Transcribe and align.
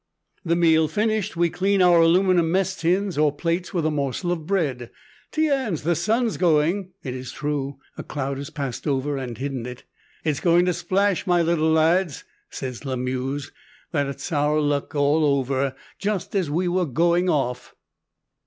The 0.43 0.55
meal 0.55 0.87
finished, 0.87 1.37
we 1.37 1.51
clean 1.51 1.79
our 1.79 1.99
aluminium 2.01 2.51
mess 2.51 2.75
tins 2.75 3.19
or 3.19 3.31
plates 3.31 3.71
with 3.71 3.85
a 3.85 3.91
morsel 3.91 4.31
of 4.31 4.47
bread. 4.47 4.89
"Tiens, 5.31 5.83
the 5.83 5.93
sun's 5.93 6.37
going!" 6.37 6.93
It 7.03 7.13
is 7.13 7.31
true; 7.31 7.77
a 7.99 8.03
cloud 8.03 8.39
has 8.39 8.49
passed 8.49 8.87
over 8.87 9.15
and 9.17 9.37
hidden 9.37 9.67
it. 9.67 9.83
"It's 10.23 10.39
going 10.39 10.65
to 10.65 10.73
splash, 10.73 11.27
my 11.27 11.43
little 11.43 11.69
lads," 11.69 12.23
says 12.49 12.83
Lamuse 12.83 13.51
"that's 13.91 14.31
our 14.31 14.59
luck 14.59 14.95
all 14.95 15.23
over! 15.23 15.75
Just 15.99 16.33
as 16.35 16.49
we 16.49 16.65
are 16.67 16.85
going 16.85 17.29
off!" 17.29 17.75